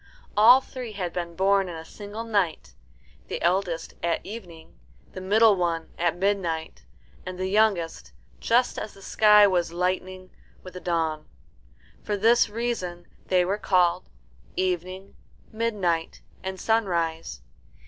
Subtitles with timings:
[0.35, 2.73] All three had been born in a single night:
[3.27, 4.79] the eldest at evening,
[5.11, 6.85] the middle one at midnight,
[7.23, 10.31] and the youngest just as the sky was lightening
[10.63, 11.27] with the dawn.
[12.01, 14.09] For this reason they were called
[14.57, 15.15] Evening,
[15.51, 17.43] Midnight, and Sunrise.